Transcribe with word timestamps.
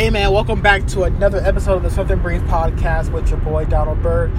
Hey 0.00 0.08
man, 0.08 0.32
welcome 0.32 0.62
back 0.62 0.86
to 0.86 1.02
another 1.02 1.40
episode 1.44 1.74
of 1.74 1.82
the 1.82 1.90
Something 1.90 2.20
Brief 2.20 2.40
podcast 2.44 3.12
with 3.12 3.28
your 3.28 3.38
boy 3.38 3.66
Donald 3.66 4.02
Bird. 4.02 4.32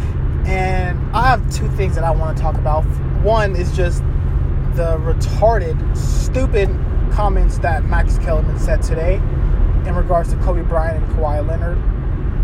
And 0.48 0.98
I 1.16 1.28
have 1.28 1.54
two 1.54 1.70
things 1.74 1.94
that 1.94 2.04
I 2.04 2.10
want 2.10 2.36
to 2.36 2.42
talk 2.42 2.56
about. 2.56 2.82
One 3.22 3.56
is 3.56 3.72
just 3.78 4.00
the 4.74 4.98
retarded, 4.98 5.96
stupid 5.96 6.68
comments 7.12 7.60
that 7.60 7.86
Max 7.86 8.18
Kellerman 8.18 8.58
said 8.58 8.82
today 8.82 9.18
in 9.86 9.94
regards 9.94 10.32
to 10.32 10.38
Kobe 10.38 10.64
Bryant 10.64 11.04
and 11.04 11.14
Kawhi 11.14 11.48
Leonard. 11.48 11.78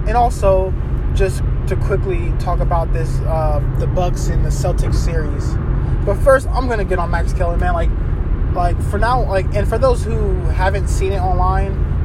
And 0.08 0.16
also 0.16 0.72
just 1.16 1.42
to 1.70 1.76
quickly 1.76 2.32
talk 2.38 2.60
about 2.60 2.94
this 2.94 3.18
uh, 3.22 3.60
the 3.80 3.88
Bucks 3.88 4.28
in 4.28 4.44
the 4.44 4.50
Celtics 4.50 4.94
series. 4.94 5.56
But 6.06 6.18
first, 6.24 6.48
I'm 6.50 6.68
gonna 6.68 6.86
get 6.86 7.00
on 7.00 7.10
Max 7.10 7.34
Kellerman. 7.34 7.74
Like, 7.74 7.90
like 8.54 8.80
for 8.92 9.00
now, 9.00 9.24
like, 9.24 9.48
and 9.56 9.68
for 9.68 9.80
those 9.80 10.04
who 10.04 10.36
haven't 10.50 10.88
seen 10.88 11.14
it 11.14 11.20
online, 11.20 11.97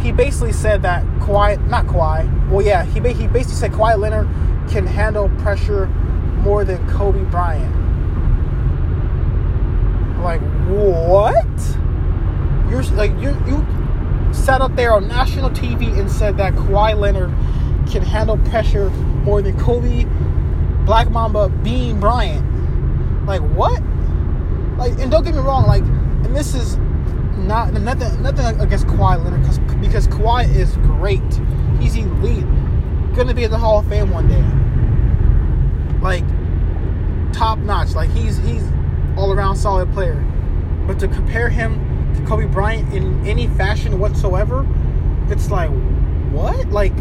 he 0.00 0.12
basically 0.12 0.52
said 0.52 0.82
that 0.82 1.04
Kawhi, 1.20 1.64
not 1.68 1.86
Kawhi, 1.86 2.50
well, 2.50 2.64
yeah, 2.64 2.84
he, 2.84 3.00
he 3.12 3.26
basically 3.26 3.56
said 3.56 3.72
Kawhi 3.72 3.98
Leonard 3.98 4.28
can 4.70 4.86
handle 4.86 5.28
pressure 5.40 5.86
more 5.86 6.64
than 6.64 6.86
Kobe 6.88 7.24
Bryant. 7.24 7.74
Like, 10.22 10.40
what? 10.66 11.46
You're 12.70 12.82
like, 12.94 13.12
you 13.12 13.30
you 13.46 13.64
sat 14.32 14.60
up 14.60 14.74
there 14.76 14.92
on 14.92 15.08
national 15.08 15.50
TV 15.50 15.98
and 15.98 16.10
said 16.10 16.36
that 16.36 16.54
Kawhi 16.54 16.98
Leonard 16.98 17.30
can 17.88 18.02
handle 18.02 18.36
pressure 18.38 18.90
more 18.90 19.40
than 19.40 19.58
Kobe, 19.58 20.04
Black 20.84 21.10
Mamba, 21.10 21.48
Bean 21.48 22.00
Bryant. 22.00 22.44
Like, 23.26 23.40
what? 23.40 23.82
Like, 24.76 24.98
and 24.98 25.10
don't 25.10 25.24
get 25.24 25.34
me 25.34 25.40
wrong, 25.40 25.66
like, 25.66 25.82
and 25.82 26.34
this 26.34 26.54
is 26.54 26.76
not 27.38 27.72
nothing 27.72 28.22
nothing 28.22 28.60
against 28.60 28.86
Kawhi 28.86 29.22
Leonard 29.22 29.40
because 29.40 29.58
because 29.80 30.08
Kawhi 30.08 30.54
is 30.54 30.76
great. 30.78 31.22
He's 31.80 31.96
elite. 31.96 32.46
Gonna 33.14 33.34
be 33.34 33.44
in 33.44 33.50
the 33.50 33.58
Hall 33.58 33.78
of 33.78 33.88
Fame 33.88 34.10
one 34.10 34.28
day. 34.28 34.42
Like 36.00 36.24
top 37.32 37.58
notch. 37.58 37.94
Like 37.94 38.10
he's 38.10 38.38
he's 38.38 38.64
all 39.16 39.32
around 39.32 39.56
solid 39.56 39.92
player. 39.92 40.22
But 40.86 40.98
to 41.00 41.08
compare 41.08 41.48
him 41.48 42.14
to 42.14 42.24
Kobe 42.26 42.46
Bryant 42.46 42.92
in 42.92 43.26
any 43.26 43.48
fashion 43.48 43.98
whatsoever, 43.98 44.66
it's 45.28 45.50
like 45.50 45.70
what? 46.32 46.68
Like 46.70 46.94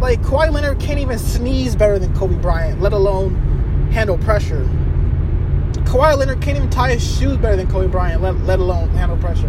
like 0.00 0.22
Kawhi 0.22 0.52
Leonard 0.52 0.80
can't 0.80 1.00
even 1.00 1.18
sneeze 1.18 1.74
better 1.74 1.98
than 1.98 2.14
Kobe 2.16 2.36
Bryant, 2.36 2.80
let 2.80 2.92
alone 2.92 3.34
handle 3.92 4.18
pressure. 4.18 4.68
Kawhi 5.88 6.18
Leonard 6.18 6.42
can't 6.42 6.58
even 6.58 6.68
tie 6.68 6.92
his 6.92 7.18
shoes 7.18 7.38
better 7.38 7.56
than 7.56 7.66
Kobe 7.66 7.86
Bryant, 7.86 8.20
let, 8.20 8.36
let 8.40 8.58
alone 8.58 8.90
handle 8.90 9.16
pressure. 9.16 9.48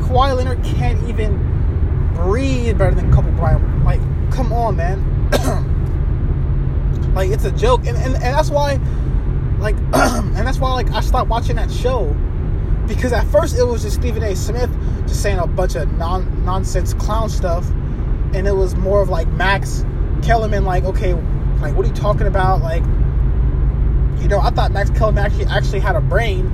Kawhi 0.00 0.36
Leonard 0.36 0.64
can't 0.64 1.00
even 1.08 1.38
breathe 2.12 2.76
better 2.76 2.92
than 2.92 3.12
Kobe 3.12 3.30
Bryant. 3.30 3.84
Like, 3.84 4.00
come 4.32 4.52
on, 4.52 4.74
man. 4.74 4.98
like, 7.14 7.30
it's 7.30 7.44
a 7.44 7.52
joke. 7.52 7.86
And, 7.86 7.96
and, 7.96 8.14
and 8.14 8.22
that's 8.22 8.50
why, 8.50 8.80
like, 9.60 9.76
and 9.94 10.44
that's 10.44 10.58
why, 10.58 10.72
like, 10.72 10.90
I 10.90 11.00
stopped 11.02 11.30
watching 11.30 11.54
that 11.54 11.70
show. 11.70 12.16
Because 12.88 13.12
at 13.12 13.24
first 13.28 13.56
it 13.56 13.62
was 13.62 13.82
just 13.82 13.94
Stephen 13.94 14.24
A. 14.24 14.34
Smith 14.34 14.70
just 15.06 15.22
saying 15.22 15.38
a 15.38 15.46
bunch 15.46 15.76
of 15.76 15.88
non 15.92 16.44
nonsense 16.44 16.94
clown 16.94 17.30
stuff. 17.30 17.64
And 18.34 18.48
it 18.48 18.56
was 18.56 18.74
more 18.74 19.00
of 19.02 19.08
like 19.08 19.28
Max 19.28 19.84
Kellerman, 20.22 20.64
like, 20.64 20.82
okay, 20.82 21.14
like, 21.60 21.76
what 21.76 21.86
are 21.86 21.88
you 21.88 21.94
talking 21.94 22.26
about? 22.26 22.60
Like, 22.60 22.82
you 24.20 24.28
know, 24.28 24.40
I 24.40 24.50
thought 24.50 24.72
Max 24.72 24.90
Kellerman 24.90 25.24
actually 25.24 25.46
actually 25.46 25.80
had 25.80 25.96
a 25.96 26.00
brain. 26.00 26.50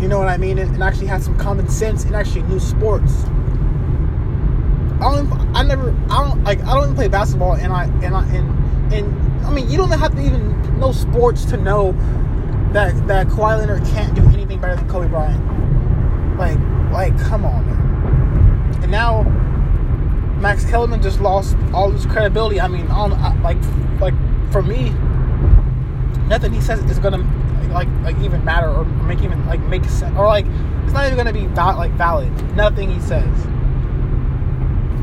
You 0.00 0.08
know 0.08 0.18
what 0.18 0.28
I 0.28 0.36
mean? 0.36 0.58
And, 0.58 0.74
and 0.74 0.82
actually 0.82 1.06
had 1.06 1.22
some 1.22 1.38
common 1.38 1.68
sense 1.68 2.04
and 2.04 2.14
actually 2.14 2.42
knew 2.42 2.58
sports. 2.58 3.24
I 5.00 5.16
don't. 5.16 5.56
I 5.56 5.62
never. 5.62 5.90
I 6.10 6.28
don't 6.28 6.44
like. 6.44 6.60
I 6.62 6.74
don't 6.74 6.84
even 6.84 6.94
play 6.94 7.08
basketball, 7.08 7.54
and 7.54 7.72
I 7.72 7.84
and 8.02 8.14
I 8.14 8.24
and 8.26 8.92
and 8.92 9.46
I 9.46 9.50
mean, 9.52 9.68
you 9.70 9.76
don't 9.76 9.90
have 9.90 10.14
to 10.14 10.20
even 10.20 10.78
know 10.78 10.92
sports 10.92 11.44
to 11.46 11.56
know 11.56 11.92
that 12.72 13.06
that 13.06 13.28
Kawhi 13.28 13.58
Leonard 13.58 13.84
can't 13.86 14.14
do 14.14 14.22
anything 14.28 14.60
better 14.60 14.76
than 14.76 14.88
Kobe 14.88 15.08
Bryant. 15.08 15.40
Like, 16.38 16.58
like, 16.92 17.18
come 17.28 17.44
on, 17.44 17.66
man. 17.66 18.82
And 18.82 18.90
now 18.90 19.22
Max 20.40 20.64
Kellerman 20.64 21.00
just 21.00 21.20
lost 21.20 21.56
all 21.72 21.90
his 21.90 22.04
credibility. 22.06 22.60
I 22.60 22.68
mean, 22.68 22.86
I, 22.90 23.06
like, 23.40 23.58
like 24.00 24.14
for 24.50 24.62
me, 24.62 24.92
nothing 26.28 26.52
he 26.52 26.60
says 26.60 26.80
is 26.90 26.98
gonna 26.98 27.18
like 27.72 27.88
like 28.02 28.18
even 28.20 28.44
matter 28.44 28.68
or 28.68 28.84
make 28.84 29.22
even 29.22 29.44
like 29.46 29.60
make 29.60 29.84
sense 29.84 30.16
or 30.16 30.26
like 30.26 30.46
it's 30.84 30.92
not 30.92 31.06
even 31.06 31.16
gonna 31.16 31.32
be 31.32 31.46
val- 31.46 31.76
like 31.76 31.92
valid. 31.92 32.30
Nothing 32.54 32.90
he 32.90 33.00
says. 33.00 33.24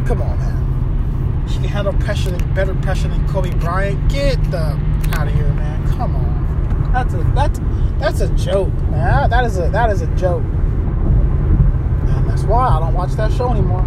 Come 0.07 0.21
on, 0.21 0.37
man. 0.39 1.47
He 1.47 1.55
can 1.55 1.63
handle 1.65 1.93
pressure 1.93 2.31
than 2.31 2.53
better 2.53 2.73
pressure 2.75 3.07
than 3.07 3.27
Kobe 3.27 3.51
Bryant. 3.55 4.09
Get 4.09 4.41
the 4.51 4.79
out 5.13 5.27
of 5.27 5.33
here, 5.33 5.51
man. 5.53 5.87
Come 5.89 6.15
on. 6.15 6.91
That's 6.93 7.13
a 7.13 7.17
that's 7.35 7.59
that's 7.99 8.21
a 8.21 8.29
joke, 8.35 8.73
man. 8.89 9.29
That 9.29 9.45
is 9.45 9.57
a 9.57 9.69
that 9.69 9.89
is 9.89 10.01
a 10.01 10.07
joke. 10.15 10.43
And 10.43 12.29
that's 12.29 12.43
why 12.43 12.67
I 12.67 12.79
don't 12.79 12.93
watch 12.93 13.11
that 13.13 13.31
show 13.31 13.49
anymore. 13.49 13.83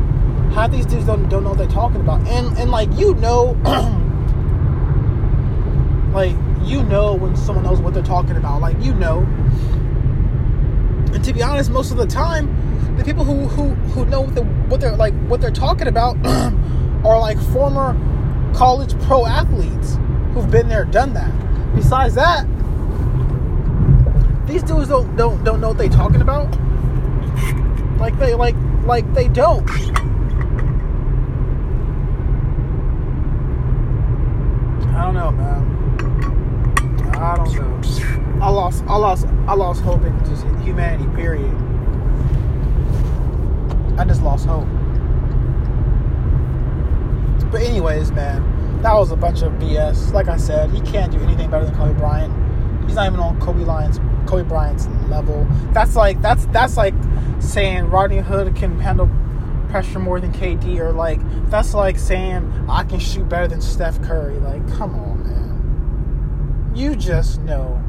Half 0.52 0.72
these 0.72 0.86
dudes 0.86 1.06
don't 1.06 1.28
don't 1.28 1.42
know 1.42 1.50
what 1.50 1.58
they're 1.58 1.68
talking 1.68 2.00
about. 2.00 2.26
And 2.28 2.56
and 2.58 2.70
like 2.70 2.90
you 2.98 3.14
know 3.14 3.56
like 6.14 6.36
you 6.64 6.82
know 6.84 7.14
when 7.14 7.36
someone 7.36 7.64
knows 7.64 7.80
what 7.80 7.94
they're 7.94 8.02
talking 8.02 8.36
about. 8.36 8.60
Like 8.60 8.76
you 8.80 8.94
know. 8.94 9.20
And 11.12 11.24
to 11.24 11.32
be 11.32 11.42
honest, 11.42 11.70
most 11.70 11.90
of 11.90 11.96
the 11.96 12.06
time, 12.06 12.96
the 12.96 13.04
people 13.04 13.24
who 13.24 13.46
who, 13.46 13.70
who 13.92 14.04
know 14.06 14.22
what, 14.22 14.34
the, 14.34 14.42
what 14.42 14.80
they're 14.80 14.96
like 14.96 15.14
what 15.28 15.40
they're 15.40 15.50
talking 15.50 15.88
about 15.88 16.16
are 17.04 17.20
like 17.20 17.38
former 17.52 17.94
college 18.54 18.98
pro 19.02 19.26
athletes 19.26 19.98
who've 20.32 20.50
been 20.50 20.68
there, 20.68 20.84
done 20.84 21.12
that. 21.14 21.30
Besides 21.74 22.14
that, 22.14 22.46
these 24.46 24.62
dudes 24.62 24.88
don't 24.88 25.16
don't 25.16 25.42
don't 25.44 25.60
know 25.60 25.68
what 25.68 25.78
they're 25.78 25.88
talking 25.88 26.20
about. 26.20 26.50
Like 27.98 28.18
they 28.18 28.34
like 28.34 28.56
like 28.84 29.12
they 29.14 29.28
don't. 29.28 29.68
I 34.90 35.06
don't 35.06 35.14
know, 35.14 35.30
man. 35.32 35.73
I 37.16 37.36
don't 37.36 37.54
know. 37.54 38.44
I 38.44 38.48
lost 38.48 38.84
I 38.86 38.96
lost 38.96 39.26
I 39.46 39.54
lost 39.54 39.82
hope 39.82 40.02
in 40.02 40.18
just 40.24 40.44
humanity, 40.62 41.06
period. 41.14 41.54
I 43.98 44.04
just 44.04 44.22
lost 44.22 44.46
hope. 44.46 44.66
But 47.50 47.62
anyways, 47.62 48.10
man, 48.10 48.82
that 48.82 48.92
was 48.94 49.12
a 49.12 49.16
bunch 49.16 49.42
of 49.42 49.52
BS. 49.52 50.12
Like 50.12 50.28
I 50.28 50.36
said, 50.36 50.70
he 50.70 50.80
can't 50.80 51.12
do 51.12 51.20
anything 51.20 51.50
better 51.50 51.64
than 51.64 51.74
Kobe 51.76 51.96
Bryant. 51.96 52.34
He's 52.84 52.96
not 52.96 53.06
even 53.06 53.20
on 53.20 53.40
Kobe 53.40 53.64
Lyons 53.64 54.00
Kobe 54.26 54.48
Bryant's 54.48 54.88
level. 55.08 55.46
That's 55.72 55.96
like 55.96 56.20
that's 56.20 56.46
that's 56.46 56.76
like 56.76 56.94
saying 57.38 57.86
Rodney 57.86 58.18
Hood 58.18 58.54
can 58.56 58.78
handle 58.80 59.08
pressure 59.70 59.98
more 59.98 60.20
than 60.20 60.32
KD 60.32 60.78
or 60.78 60.92
like 60.92 61.20
that's 61.50 61.74
like 61.74 61.98
saying 61.98 62.66
I 62.68 62.84
can 62.84 62.98
shoot 62.98 63.28
better 63.28 63.48
than 63.48 63.60
Steph 63.60 64.02
Curry. 64.02 64.38
Like, 64.38 64.66
come 64.72 64.94
on. 64.94 65.13
You 66.74 66.96
just 66.96 67.40
know. 67.42 67.80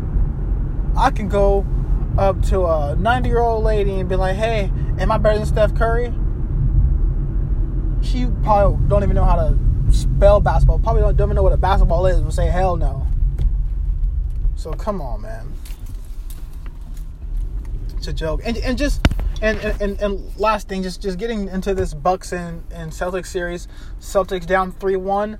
I 0.96 1.12
can 1.12 1.28
go 1.28 1.66
up 2.18 2.41
to 2.44 2.66
a 2.66 2.96
90 2.96 3.29
year 3.29 3.40
old 3.40 3.63
lady 3.63 4.00
and 4.00 4.07
be 4.07 4.16
like, 4.16 4.35
hey, 4.35 4.72
am 5.00 5.12
I 5.12 5.18
better 5.18 5.38
than 5.38 5.47
Steph 5.47 5.75
Curry? 5.75 6.13
She 8.01 8.28
probably 8.44 8.88
don't 8.88 9.03
even 9.03 9.16
know 9.16 9.25
how 9.25 9.35
to 9.35 9.57
spell 9.91 10.40
basketball. 10.40 10.79
Probably 10.79 11.01
don't, 11.01 11.18
don't 11.18 11.28
even 11.28 11.35
know 11.35 11.44
what 11.44 11.53
a 11.53 11.57
basketball 11.57 12.06
is. 12.06 12.22
Will 12.22 12.31
say 12.31 12.47
hell 12.47 12.78
no. 12.78 13.07
So 14.56 14.72
come 14.74 15.01
on, 15.01 15.22
man. 15.22 15.51
It's 17.97 18.07
a 18.07 18.13
joke. 18.13 18.41
And 18.45 18.57
and 18.57 18.78
just 18.78 19.06
and 19.41 19.57
and, 19.59 20.00
and 20.00 20.40
last 20.40 20.69
thing, 20.69 20.84
just 20.84 21.01
just 21.01 21.18
getting 21.18 21.50
into 21.50 21.74
this 21.74 21.94
Bucks 21.94 22.31
and, 22.31 22.63
and 22.71 22.92
Celtics 22.92 23.27
series. 23.27 23.68
Celtics 24.00 24.45
down 24.45 24.71
three 24.71 24.95
one. 24.95 25.39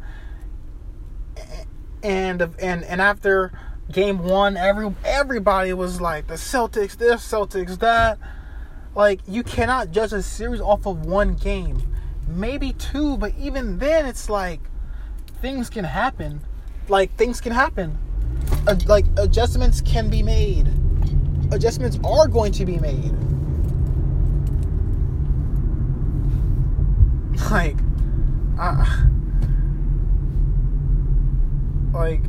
And 2.06 2.40
and 2.60 2.84
and 2.84 3.02
after 3.02 3.52
game 3.92 4.20
one, 4.20 4.58
every 4.58 4.94
everybody 5.04 5.74
was 5.74 6.00
like 6.00 6.28
the 6.28 6.36
Celtics 6.36 6.96
this, 6.96 7.28
Celtics 7.28 7.80
that. 7.80 8.20
Like 8.94 9.22
you 9.28 9.42
cannot 9.42 9.90
judge 9.90 10.14
a 10.14 10.22
series 10.22 10.62
off 10.62 10.86
of 10.86 11.08
one 11.08 11.34
game, 11.34 11.82
maybe 12.28 12.74
two, 12.74 13.18
but 13.18 13.34
even 13.40 13.80
then, 13.80 14.06
it's 14.06 14.30
like 14.30 14.60
things 15.42 15.68
can 15.68 15.84
happen. 15.84 16.42
Like 16.90 17.12
things 17.16 17.42
can 17.42 17.52
happen. 17.52 17.98
Uh, 18.68 18.76
like 18.86 19.06
adjustments 19.18 19.82
can 19.82 20.08
be 20.08 20.22
made. 20.22 20.72
Adjustments 21.52 21.98
are 22.04 22.28
going 22.28 22.52
to 22.52 22.68
be 22.68 22.78
made. 22.78 23.16
Like, 27.52 27.78
uh, 28.60 29.06
like 31.96 32.22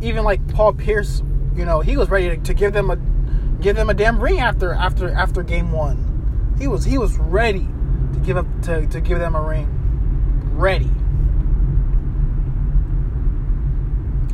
even 0.00 0.24
like 0.24 0.46
Paul 0.48 0.72
Pierce, 0.72 1.22
you 1.54 1.64
know, 1.64 1.80
he 1.80 1.96
was 1.96 2.08
ready 2.08 2.30
to, 2.30 2.36
to 2.38 2.54
give 2.54 2.72
them 2.72 2.90
a 2.90 2.96
give 3.60 3.76
them 3.76 3.90
a 3.90 3.94
damn 3.94 4.20
ring 4.20 4.38
after 4.40 4.72
after 4.72 5.10
after 5.10 5.42
game 5.42 5.72
one. 5.72 6.54
He 6.58 6.68
was 6.68 6.84
he 6.84 6.96
was 6.98 7.18
ready. 7.18 7.68
to 8.12 8.20
give 8.20 8.36
up 8.36 8.46
to, 8.62 8.86
to 8.86 9.00
give 9.00 9.18
them 9.18 9.34
a 9.34 9.42
ring. 9.42 9.68
Ready. 10.54 10.90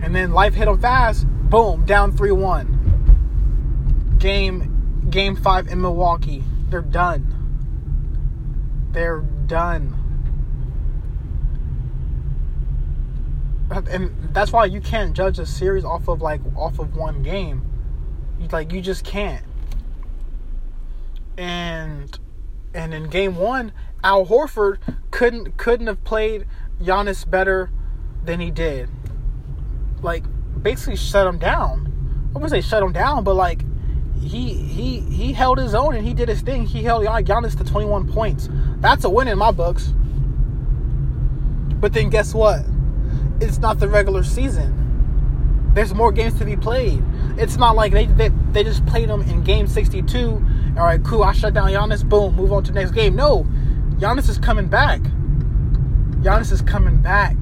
And 0.03 0.15
then 0.15 0.33
life 0.33 0.55
hit 0.55 0.67
them 0.67 0.79
fast. 0.81 1.27
Boom, 1.27 1.85
down 1.87 2.17
3 2.17 2.33
1. 2.33 4.17
Game 4.19 5.07
game 5.11 5.37
five 5.37 5.69
in 5.69 5.81
Milwaukee. 5.81 6.45
They're 6.69 6.83
done. 6.83 7.31
They're 8.93 9.21
done. 9.21 10.04
And 13.71 14.13
that's 14.33 14.53
why 14.53 14.67
you 14.67 14.81
can't 14.81 15.15
judge 15.15 15.39
a 15.39 15.47
series 15.47 15.85
off 15.85 16.09
of 16.09 16.21
like 16.21 16.41
off 16.57 16.79
of 16.79 16.97
one 16.97 17.23
game. 17.23 17.63
You, 18.39 18.49
like 18.49 18.73
you 18.73 18.81
just 18.81 19.05
can't. 19.05 19.45
And 21.37 22.19
and 22.75 22.93
in 22.93 23.09
game 23.09 23.37
one, 23.37 23.73
Al 24.03 24.27
Horford 24.27 24.79
couldn't 25.11 25.57
couldn't 25.57 25.87
have 25.87 26.05
played 26.05 26.47
Giannis 26.81 27.29
better 27.29 27.71
than 28.25 28.41
he 28.41 28.51
did. 28.51 28.91
Like 30.03 30.25
basically 30.63 30.97
shut 30.97 31.27
him 31.27 31.39
down. 31.39 31.91
I 32.31 32.39
wouldn't 32.39 32.51
say 32.51 32.61
shut 32.61 32.83
him 32.83 32.93
down, 32.93 33.25
but 33.25 33.35
like 33.35 33.65
he 34.21 34.55
he 34.55 35.01
he 35.01 35.33
held 35.33 35.59
his 35.59 35.75
own 35.75 35.95
and 35.95 36.07
he 36.07 36.15
did 36.15 36.29
his 36.29 36.41
thing. 36.43 36.67
He 36.67 36.83
held 36.83 37.05
Giannis 37.05 37.57
to 37.59 37.65
21 37.65 38.13
points. 38.13 38.49
That's 38.79 39.05
a 39.05 39.11
win 39.11 39.29
in 39.29 39.39
my 39.39 39.51
books. 39.51 39.93
But 41.81 41.93
then 41.93 42.11
guess 42.11 42.35
what? 42.35 42.65
It's 43.41 43.59
not 43.59 43.79
the 43.79 43.89
regular 43.89 44.23
season. 44.23 44.81
There's 45.75 45.93
more 45.93 46.13
games 46.13 46.39
to 46.39 46.45
be 46.45 46.57
played. 46.57 47.03
It's 47.37 47.57
not 47.57 47.75
like 47.75 47.93
they 47.93 48.07
they, 48.07 48.29
they 48.53 48.63
just 48.63 48.87
played 48.87 49.09
them 49.09 49.23
in 49.23 49.43
game 49.43 49.67
62. 49.67 50.31
All 50.77 50.85
right, 50.85 51.03
cool. 51.05 51.25
I 51.25 51.33
shut 51.33 51.55
down 51.55 51.69
Giannis. 51.69 52.09
Boom, 52.09 52.37
move 52.37 52.53
on 52.53 52.63
to 52.65 52.73
the 52.73 52.79
next 52.79 52.93
game. 52.93 53.17
No, 53.17 53.45
Giannis 53.99 54.29
is 54.29 54.39
coming 54.39 54.69
back. 54.69 55.01
Giannis 56.23 56.53
is 56.53 56.63
coming 56.63 57.03
back. 57.03 57.37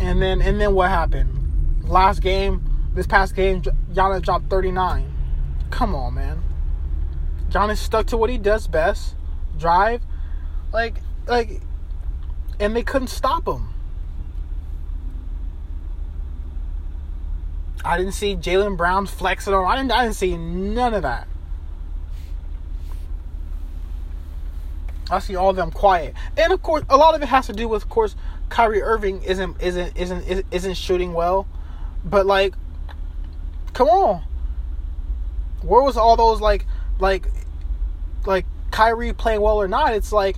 And 0.00 0.20
then 0.20 0.42
and 0.42 0.60
then 0.60 0.74
what 0.74 0.90
happened? 0.90 1.32
Last 1.84 2.20
game, 2.20 2.62
this 2.94 3.06
past 3.06 3.34
game, 3.34 3.62
Giannis 3.62 4.22
dropped 4.22 4.50
39. 4.50 5.12
Come 5.70 5.94
on, 5.94 6.14
man. 6.14 6.42
Giannis 7.48 7.78
stuck 7.78 8.06
to 8.08 8.16
what 8.16 8.28
he 8.28 8.38
does 8.38 8.66
best, 8.68 9.14
drive, 9.56 10.02
like 10.72 10.94
like, 11.26 11.60
and 12.60 12.74
they 12.74 12.82
couldn't 12.82 13.08
stop 13.08 13.46
him. 13.46 13.68
I 17.84 17.98
didn't 17.98 18.12
see 18.12 18.34
Jaylen 18.36 18.76
Brown 18.76 19.06
flexing 19.06 19.54
on. 19.54 19.64
I 19.64 19.76
didn't. 19.76 19.92
I 19.92 20.02
didn't 20.02 20.16
see 20.16 20.36
none 20.36 20.94
of 20.94 21.02
that. 21.02 21.28
I 25.08 25.20
see 25.20 25.36
all 25.36 25.50
of 25.50 25.56
them 25.56 25.70
quiet, 25.70 26.14
and 26.36 26.52
of 26.52 26.62
course, 26.62 26.82
a 26.88 26.96
lot 26.96 27.14
of 27.14 27.22
it 27.22 27.26
has 27.26 27.46
to 27.46 27.52
do 27.52 27.68
with, 27.68 27.84
of 27.84 27.88
course, 27.88 28.16
Kyrie 28.48 28.82
Irving 28.82 29.22
isn't 29.22 29.60
isn't 29.62 29.96
isn't 29.96 30.46
isn't 30.50 30.74
shooting 30.74 31.12
well, 31.12 31.46
but 32.04 32.26
like, 32.26 32.54
come 33.72 33.88
on, 33.88 34.24
where 35.62 35.82
was 35.82 35.96
all 35.96 36.16
those 36.16 36.40
like 36.40 36.66
like 36.98 37.28
like 38.24 38.46
Kyrie 38.72 39.12
playing 39.12 39.40
well 39.40 39.60
or 39.60 39.68
not? 39.68 39.94
It's 39.94 40.10
like 40.10 40.36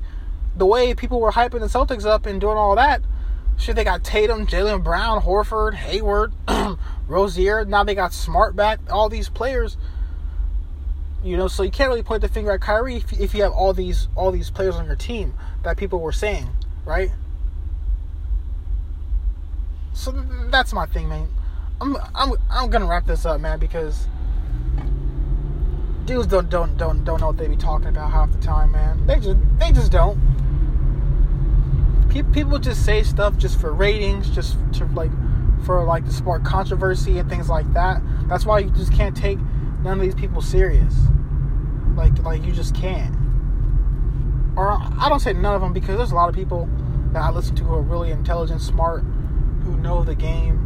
the 0.58 0.66
way 0.66 0.94
people 0.94 1.20
were 1.20 1.32
hyping 1.32 1.60
the 1.60 1.66
Celtics 1.66 2.04
up 2.04 2.26
and 2.26 2.40
doing 2.40 2.56
all 2.56 2.74
that. 2.76 3.02
Shit, 3.56 3.76
they 3.76 3.84
got 3.84 4.04
Tatum, 4.04 4.46
Jaylen 4.46 4.84
Brown, 4.84 5.22
Horford, 5.22 5.74
Hayward, 5.74 6.32
Rozier. 7.08 7.64
Now 7.64 7.82
they 7.84 7.94
got 7.94 8.12
Smart 8.12 8.54
back. 8.54 8.80
All 8.90 9.08
these 9.08 9.28
players. 9.28 9.76
You 11.24 11.36
know, 11.36 11.48
so 11.48 11.64
you 11.64 11.70
can't 11.70 11.88
really 11.88 12.04
point 12.04 12.22
the 12.22 12.28
finger 12.28 12.52
at 12.52 12.60
Kyrie 12.60 12.96
if, 12.96 13.12
if 13.18 13.34
you 13.34 13.42
have 13.42 13.52
all 13.52 13.72
these 13.72 14.08
all 14.14 14.30
these 14.30 14.50
players 14.50 14.76
on 14.76 14.86
your 14.86 14.94
team 14.94 15.34
that 15.64 15.76
people 15.76 15.98
were 15.98 16.12
saying, 16.12 16.48
right? 16.84 17.10
So 19.92 20.12
that's 20.50 20.72
my 20.72 20.86
thing, 20.86 21.08
man. 21.08 21.28
I'm 21.80 21.96
I'm 22.14 22.32
I'm 22.48 22.70
gonna 22.70 22.86
wrap 22.86 23.06
this 23.06 23.26
up, 23.26 23.40
man, 23.40 23.58
because 23.58 24.06
dudes 26.04 26.28
don't 26.28 26.48
don't 26.48 26.76
don't 26.78 27.04
don't 27.04 27.20
know 27.20 27.26
what 27.28 27.36
they 27.36 27.48
be 27.48 27.56
talking 27.56 27.88
about 27.88 28.12
half 28.12 28.30
the 28.30 28.38
time, 28.38 28.70
man. 28.70 29.04
They 29.06 29.18
just 29.18 29.36
they 29.58 29.72
just 29.72 29.90
don't. 29.90 30.18
People 32.08 32.58
just 32.58 32.84
say 32.84 33.02
stuff 33.02 33.36
just 33.36 33.60
for 33.60 33.72
ratings, 33.72 34.30
just 34.30 34.56
to 34.74 34.86
like 34.86 35.10
for 35.64 35.84
like 35.84 36.04
to 36.06 36.12
spark 36.12 36.44
controversy 36.44 37.18
and 37.18 37.28
things 37.28 37.48
like 37.48 37.70
that. 37.74 38.00
That's 38.28 38.46
why 38.46 38.60
you 38.60 38.70
just 38.70 38.92
can't 38.92 39.16
take 39.16 39.38
none 39.82 39.98
of 39.98 40.00
these 40.00 40.14
people 40.14 40.40
serious. 40.40 40.94
Like 41.94 42.18
like 42.22 42.44
you 42.44 42.52
just 42.52 42.74
can't. 42.74 43.14
Or 44.56 44.70
I 44.70 45.08
don't 45.08 45.20
say 45.20 45.32
none 45.32 45.54
of 45.54 45.60
them 45.60 45.72
because 45.72 45.96
there's 45.96 46.10
a 46.10 46.14
lot 46.14 46.28
of 46.28 46.34
people 46.34 46.68
that 47.12 47.22
I 47.22 47.30
listen 47.30 47.54
to 47.56 47.64
who 47.64 47.74
are 47.74 47.82
really 47.82 48.10
intelligent, 48.10 48.60
smart, 48.60 49.02
who 49.64 49.76
know 49.76 50.02
the 50.02 50.14
game 50.14 50.64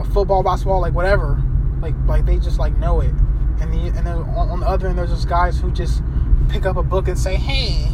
of 0.00 0.12
football, 0.12 0.42
basketball, 0.42 0.80
like 0.80 0.94
whatever. 0.94 1.42
Like 1.80 1.94
like 2.06 2.26
they 2.26 2.38
just 2.38 2.58
like 2.58 2.76
know 2.78 3.00
it. 3.00 3.14
And 3.60 3.72
the 3.72 3.88
and 3.96 4.06
then 4.06 4.16
on, 4.18 4.50
on 4.50 4.60
the 4.60 4.66
other 4.66 4.88
end 4.88 4.98
there's 4.98 5.10
just 5.10 5.28
guys 5.28 5.58
who 5.58 5.70
just 5.70 6.02
pick 6.48 6.64
up 6.66 6.76
a 6.76 6.82
book 6.82 7.08
and 7.08 7.18
say, 7.18 7.34
"Hey, 7.36 7.88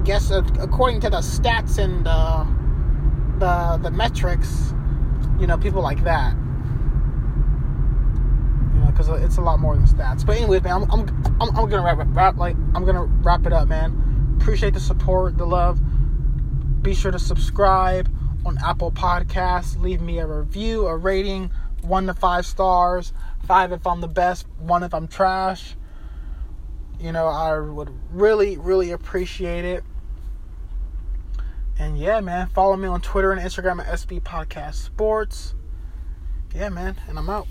I 0.00 0.02
guess 0.02 0.30
uh, 0.30 0.42
according 0.60 1.00
to 1.00 1.10
the 1.10 1.18
stats 1.18 1.76
and 1.76 2.06
the 2.06 2.46
the 3.38 3.78
the 3.82 3.90
metrics, 3.90 4.72
you 5.38 5.46
know, 5.46 5.58
people 5.58 5.82
like 5.82 6.02
that. 6.04 6.34
You 8.72 8.80
know, 8.80 8.86
because 8.86 9.10
it's 9.10 9.36
a 9.36 9.42
lot 9.42 9.60
more 9.60 9.76
than 9.76 9.84
stats. 9.84 10.24
But 10.24 10.38
anyways, 10.38 10.62
man, 10.62 10.72
I'm 10.72 10.90
I'm 10.90 11.08
I'm, 11.38 11.54
I'm 11.54 11.68
gonna 11.68 11.82
wrap, 11.82 11.98
wrap 12.12 12.38
like 12.38 12.56
I'm 12.74 12.86
gonna 12.86 13.04
wrap 13.04 13.44
it 13.44 13.52
up, 13.52 13.68
man. 13.68 14.38
Appreciate 14.40 14.72
the 14.72 14.80
support, 14.80 15.36
the 15.36 15.44
love. 15.44 15.78
Be 16.82 16.94
sure 16.94 17.12
to 17.12 17.18
subscribe 17.18 18.10
on 18.46 18.56
Apple 18.64 18.90
Podcasts. 18.92 19.78
Leave 19.78 20.00
me 20.00 20.18
a 20.18 20.26
review, 20.26 20.86
a 20.86 20.96
rating, 20.96 21.50
one 21.82 22.06
to 22.06 22.14
five 22.14 22.46
stars. 22.46 23.12
Five 23.44 23.72
if 23.72 23.86
I'm 23.86 24.00
the 24.00 24.08
best, 24.08 24.46
one 24.60 24.82
if 24.82 24.94
I'm 24.94 25.08
trash. 25.08 25.76
You 26.98 27.12
know, 27.12 27.26
I 27.28 27.58
would 27.58 27.90
really, 28.10 28.56
really 28.56 28.92
appreciate 28.92 29.64
it. 29.64 29.84
And 31.80 31.96
yeah, 31.96 32.20
man, 32.20 32.48
follow 32.48 32.76
me 32.76 32.86
on 32.86 33.00
Twitter 33.00 33.32
and 33.32 33.40
Instagram 33.40 33.80
at 33.80 33.86
SB 33.86 34.20
Podcast 34.20 34.74
Sports. 34.74 35.54
Yeah, 36.54 36.68
man, 36.68 36.96
and 37.08 37.18
I'm 37.18 37.30
out. 37.30 37.48